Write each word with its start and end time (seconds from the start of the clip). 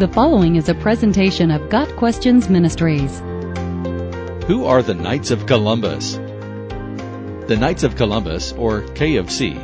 The 0.00 0.08
following 0.08 0.56
is 0.56 0.70
a 0.70 0.74
presentation 0.74 1.50
of 1.50 1.68
Got 1.68 1.94
Questions 1.96 2.48
Ministries. 2.48 3.18
Who 4.46 4.64
are 4.64 4.82
the 4.82 4.94
Knights 4.94 5.30
of 5.30 5.44
Columbus? 5.44 6.14
The 6.14 7.58
Knights 7.60 7.82
of 7.82 7.96
Columbus, 7.96 8.52
or 8.52 8.80
K 8.94 9.16
of 9.16 9.30
C, 9.30 9.58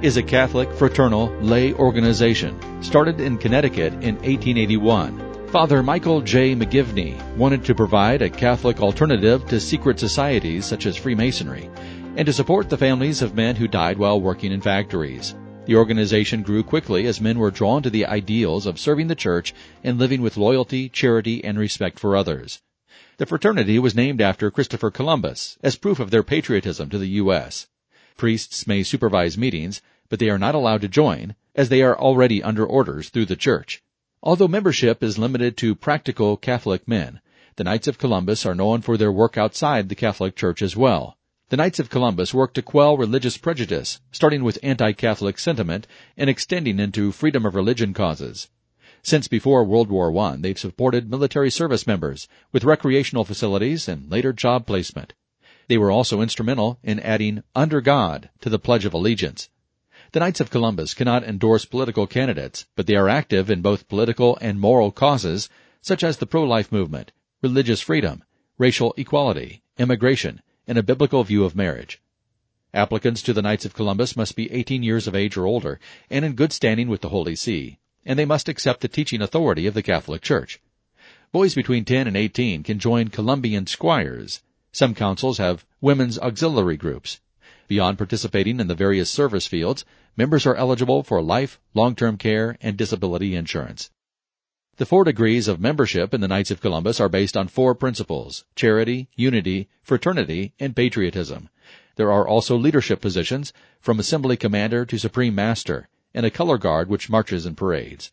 is 0.00 0.16
a 0.16 0.22
Catholic 0.22 0.72
fraternal 0.72 1.26
lay 1.42 1.74
organization 1.74 2.58
started 2.82 3.20
in 3.20 3.36
Connecticut 3.36 3.92
in 3.92 4.14
1881. 4.14 5.48
Father 5.48 5.82
Michael 5.82 6.22
J. 6.22 6.56
McGivney 6.56 7.20
wanted 7.36 7.62
to 7.66 7.74
provide 7.74 8.22
a 8.22 8.30
Catholic 8.30 8.80
alternative 8.80 9.46
to 9.48 9.60
secret 9.60 10.00
societies 10.00 10.64
such 10.64 10.86
as 10.86 10.96
Freemasonry 10.96 11.68
and 12.16 12.24
to 12.24 12.32
support 12.32 12.70
the 12.70 12.78
families 12.78 13.20
of 13.20 13.34
men 13.34 13.56
who 13.56 13.68
died 13.68 13.98
while 13.98 14.18
working 14.18 14.52
in 14.52 14.62
factories. 14.62 15.34
The 15.64 15.76
organization 15.76 16.42
grew 16.42 16.64
quickly 16.64 17.06
as 17.06 17.20
men 17.20 17.38
were 17.38 17.52
drawn 17.52 17.84
to 17.84 17.90
the 17.90 18.04
ideals 18.04 18.66
of 18.66 18.80
serving 18.80 19.06
the 19.06 19.14
church 19.14 19.54
and 19.84 19.96
living 19.96 20.20
with 20.20 20.36
loyalty, 20.36 20.88
charity, 20.88 21.44
and 21.44 21.56
respect 21.56 22.00
for 22.00 22.16
others. 22.16 22.60
The 23.18 23.26
fraternity 23.26 23.78
was 23.78 23.94
named 23.94 24.20
after 24.20 24.50
Christopher 24.50 24.90
Columbus 24.90 25.58
as 25.62 25.76
proof 25.76 26.00
of 26.00 26.10
their 26.10 26.24
patriotism 26.24 26.90
to 26.90 26.98
the 26.98 27.10
U.S. 27.22 27.68
Priests 28.16 28.66
may 28.66 28.82
supervise 28.82 29.38
meetings, 29.38 29.80
but 30.08 30.18
they 30.18 30.30
are 30.30 30.38
not 30.38 30.56
allowed 30.56 30.80
to 30.80 30.88
join, 30.88 31.36
as 31.54 31.68
they 31.68 31.82
are 31.82 31.96
already 31.96 32.42
under 32.42 32.66
orders 32.66 33.08
through 33.08 33.26
the 33.26 33.36
church. 33.36 33.84
Although 34.20 34.48
membership 34.48 35.00
is 35.00 35.16
limited 35.16 35.56
to 35.58 35.76
practical 35.76 36.36
Catholic 36.36 36.88
men, 36.88 37.20
the 37.54 37.62
Knights 37.62 37.86
of 37.86 37.98
Columbus 37.98 38.44
are 38.44 38.56
known 38.56 38.80
for 38.82 38.96
their 38.96 39.12
work 39.12 39.38
outside 39.38 39.88
the 39.88 39.94
Catholic 39.94 40.34
Church 40.34 40.60
as 40.60 40.76
well. 40.76 41.16
The 41.52 41.58
Knights 41.58 41.78
of 41.78 41.90
Columbus 41.90 42.32
worked 42.32 42.54
to 42.54 42.62
quell 42.62 42.96
religious 42.96 43.36
prejudice, 43.36 44.00
starting 44.10 44.42
with 44.42 44.58
anti-Catholic 44.62 45.38
sentiment 45.38 45.86
and 46.16 46.30
extending 46.30 46.80
into 46.80 47.12
freedom 47.12 47.44
of 47.44 47.54
religion 47.54 47.92
causes. 47.92 48.48
Since 49.02 49.28
before 49.28 49.62
World 49.62 49.90
War 49.90 50.16
I, 50.16 50.36
they've 50.36 50.58
supported 50.58 51.10
military 51.10 51.50
service 51.50 51.86
members 51.86 52.26
with 52.52 52.64
recreational 52.64 53.26
facilities 53.26 53.86
and 53.86 54.10
later 54.10 54.32
job 54.32 54.66
placement. 54.66 55.12
They 55.68 55.76
were 55.76 55.90
also 55.90 56.22
instrumental 56.22 56.78
in 56.82 56.98
adding 57.00 57.42
under 57.54 57.82
God 57.82 58.30
to 58.40 58.48
the 58.48 58.58
Pledge 58.58 58.86
of 58.86 58.94
Allegiance. 58.94 59.50
The 60.12 60.20
Knights 60.20 60.40
of 60.40 60.48
Columbus 60.48 60.94
cannot 60.94 61.22
endorse 61.22 61.66
political 61.66 62.06
candidates, 62.06 62.64
but 62.76 62.86
they 62.86 62.96
are 62.96 63.10
active 63.10 63.50
in 63.50 63.60
both 63.60 63.88
political 63.88 64.38
and 64.40 64.58
moral 64.58 64.90
causes 64.90 65.50
such 65.82 66.02
as 66.02 66.16
the 66.16 66.24
pro-life 66.24 66.72
movement, 66.72 67.12
religious 67.42 67.82
freedom, 67.82 68.24
racial 68.56 68.94
equality, 68.96 69.60
immigration, 69.76 70.40
and 70.66 70.78
a 70.78 70.82
biblical 70.82 71.24
view 71.24 71.44
of 71.44 71.56
marriage. 71.56 72.00
Applicants 72.74 73.20
to 73.22 73.32
the 73.32 73.42
Knights 73.42 73.64
of 73.64 73.74
Columbus 73.74 74.16
must 74.16 74.34
be 74.34 74.50
18 74.50 74.82
years 74.82 75.06
of 75.06 75.14
age 75.14 75.36
or 75.36 75.44
older 75.44 75.78
and 76.08 76.24
in 76.24 76.32
good 76.32 76.52
standing 76.52 76.88
with 76.88 77.00
the 77.00 77.10
Holy 77.10 77.36
See, 77.36 77.78
and 78.06 78.18
they 78.18 78.24
must 78.24 78.48
accept 78.48 78.80
the 78.80 78.88
teaching 78.88 79.20
authority 79.20 79.66
of 79.66 79.74
the 79.74 79.82
Catholic 79.82 80.22
Church. 80.22 80.60
Boys 81.32 81.54
between 81.54 81.84
10 81.84 82.06
and 82.06 82.16
18 82.16 82.62
can 82.62 82.78
join 82.78 83.08
Columbian 83.08 83.66
Squires. 83.66 84.42
Some 84.72 84.94
councils 84.94 85.38
have 85.38 85.66
women's 85.80 86.18
auxiliary 86.18 86.76
groups. 86.76 87.20
Beyond 87.68 87.98
participating 87.98 88.60
in 88.60 88.68
the 88.68 88.74
various 88.74 89.10
service 89.10 89.46
fields, 89.46 89.84
members 90.16 90.46
are 90.46 90.56
eligible 90.56 91.02
for 91.02 91.22
life, 91.22 91.58
long-term 91.74 92.18
care, 92.18 92.56
and 92.60 92.76
disability 92.76 93.34
insurance. 93.34 93.90
The 94.78 94.86
four 94.86 95.04
degrees 95.04 95.48
of 95.48 95.60
membership 95.60 96.14
in 96.14 96.22
the 96.22 96.28
Knights 96.28 96.50
of 96.50 96.62
Columbus 96.62 96.98
are 96.98 97.10
based 97.10 97.36
on 97.36 97.46
four 97.46 97.74
principles 97.74 98.44
charity, 98.56 99.06
unity, 99.14 99.68
fraternity, 99.82 100.54
and 100.58 100.74
patriotism. 100.74 101.50
There 101.96 102.10
are 102.10 102.26
also 102.26 102.56
leadership 102.56 103.02
positions, 103.02 103.52
from 103.80 104.00
assembly 104.00 104.38
commander 104.38 104.86
to 104.86 104.98
supreme 104.98 105.34
master, 105.34 105.90
and 106.14 106.24
a 106.24 106.30
color 106.30 106.56
guard 106.56 106.88
which 106.88 107.10
marches 107.10 107.44
in 107.44 107.54
parades. 107.54 108.12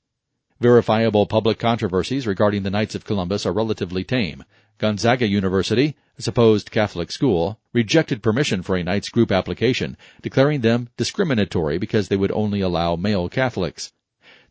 Verifiable 0.60 1.26
public 1.26 1.60
controversies 1.60 2.28
regarding 2.28 2.64
the 2.64 2.70
Knights 2.70 2.94
of 2.94 3.06
Columbus 3.06 3.46
are 3.46 3.54
relatively 3.54 4.04
tame. 4.04 4.44
Gonzaga 4.80 5.28
University, 5.28 5.95
a 6.17 6.22
supposed 6.22 6.72
Catholic 6.72 7.10
school, 7.10 7.58
rejected 7.72 8.22
permission 8.22 8.64
for 8.64 8.76
a 8.76 8.83
Knights 8.83 9.08
group 9.08 9.32
application, 9.32 9.95
declaring 10.22 10.60
them 10.60 10.89
discriminatory 10.98 11.78
because 11.78 12.10
they 12.10 12.17
would 12.17 12.33
only 12.33 12.60
allow 12.60 12.98
male 12.98 13.30
Catholics. 13.30 13.94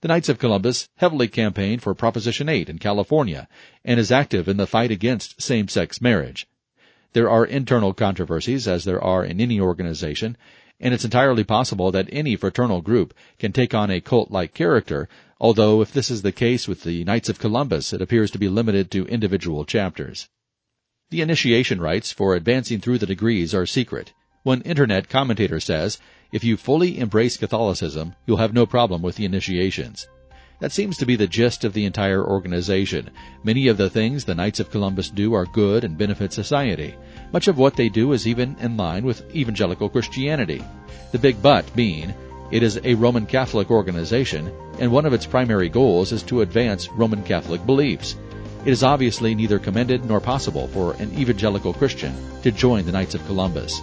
The 0.00 0.06
Knights 0.06 0.28
of 0.28 0.38
Columbus 0.38 0.88
heavily 0.98 1.26
campaigned 1.26 1.82
for 1.82 1.92
Proposition 1.92 2.48
8 2.48 2.68
in 2.68 2.78
California 2.78 3.48
and 3.84 3.98
is 3.98 4.12
active 4.12 4.46
in 4.46 4.56
the 4.56 4.66
fight 4.66 4.92
against 4.92 5.42
same-sex 5.42 6.00
marriage. 6.00 6.46
There 7.14 7.28
are 7.28 7.44
internal 7.44 7.92
controversies 7.92 8.68
as 8.68 8.84
there 8.84 9.02
are 9.02 9.24
in 9.24 9.40
any 9.40 9.60
organization, 9.60 10.36
and 10.78 10.94
it's 10.94 11.04
entirely 11.04 11.42
possible 11.42 11.90
that 11.90 12.08
any 12.12 12.36
fraternal 12.36 12.80
group 12.80 13.12
can 13.40 13.50
take 13.50 13.74
on 13.74 13.90
a 13.90 14.00
cult-like 14.00 14.54
character, 14.54 15.08
although 15.40 15.82
if 15.82 15.92
this 15.92 16.12
is 16.12 16.22
the 16.22 16.30
case 16.30 16.68
with 16.68 16.84
the 16.84 17.02
Knights 17.02 17.28
of 17.28 17.40
Columbus, 17.40 17.92
it 17.92 18.00
appears 18.00 18.30
to 18.30 18.38
be 18.38 18.48
limited 18.48 18.92
to 18.92 19.04
individual 19.06 19.64
chapters. 19.64 20.28
The 21.10 21.22
initiation 21.22 21.80
rites 21.80 22.12
for 22.12 22.36
advancing 22.36 22.78
through 22.78 22.98
the 22.98 23.06
degrees 23.06 23.52
are 23.52 23.66
secret. 23.66 24.12
One 24.48 24.62
internet 24.62 25.10
commentator 25.10 25.60
says, 25.60 25.98
if 26.32 26.42
you 26.42 26.56
fully 26.56 26.98
embrace 26.98 27.36
Catholicism, 27.36 28.14
you'll 28.24 28.38
have 28.38 28.54
no 28.54 28.64
problem 28.64 29.02
with 29.02 29.16
the 29.16 29.26
initiations. 29.26 30.08
That 30.60 30.72
seems 30.72 30.96
to 30.96 31.04
be 31.04 31.16
the 31.16 31.26
gist 31.26 31.64
of 31.64 31.74
the 31.74 31.84
entire 31.84 32.24
organization. 32.24 33.10
Many 33.44 33.68
of 33.68 33.76
the 33.76 33.90
things 33.90 34.24
the 34.24 34.34
Knights 34.34 34.58
of 34.58 34.70
Columbus 34.70 35.10
do 35.10 35.34
are 35.34 35.44
good 35.44 35.84
and 35.84 35.98
benefit 35.98 36.32
society. 36.32 36.94
Much 37.30 37.46
of 37.46 37.58
what 37.58 37.76
they 37.76 37.90
do 37.90 38.14
is 38.14 38.26
even 38.26 38.56
in 38.58 38.78
line 38.78 39.04
with 39.04 39.36
evangelical 39.36 39.90
Christianity. 39.90 40.64
The 41.12 41.18
big 41.18 41.42
but 41.42 41.76
being, 41.76 42.14
it 42.50 42.62
is 42.62 42.80
a 42.82 42.94
Roman 42.94 43.26
Catholic 43.26 43.70
organization, 43.70 44.50
and 44.78 44.90
one 44.90 45.04
of 45.04 45.12
its 45.12 45.26
primary 45.26 45.68
goals 45.68 46.10
is 46.10 46.22
to 46.22 46.40
advance 46.40 46.88
Roman 46.88 47.22
Catholic 47.22 47.66
beliefs. 47.66 48.16
It 48.64 48.70
is 48.70 48.82
obviously 48.82 49.34
neither 49.34 49.58
commended 49.58 50.06
nor 50.06 50.22
possible 50.22 50.68
for 50.68 50.94
an 50.94 51.12
evangelical 51.18 51.74
Christian 51.74 52.14
to 52.44 52.50
join 52.50 52.86
the 52.86 52.92
Knights 52.92 53.14
of 53.14 53.26
Columbus. 53.26 53.82